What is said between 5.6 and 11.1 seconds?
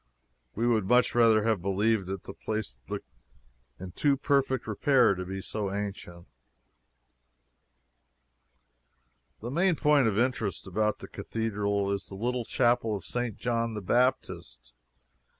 ancient. The main point of interest about the